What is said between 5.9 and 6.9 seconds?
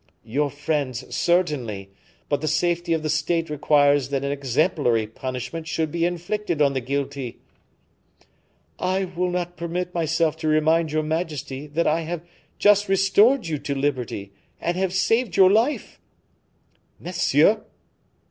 be inflicted on the